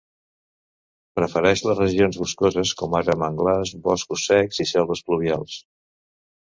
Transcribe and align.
Prefereix 1.19 1.61
les 1.67 1.77
regions 1.81 2.19
boscoses 2.23 2.73
com 2.81 2.99
ara 3.03 3.19
manglars, 3.25 3.75
boscos 3.87 4.27
secs 4.33 4.67
i 4.67 4.71
selves 4.75 5.09
pluvials. 5.11 5.65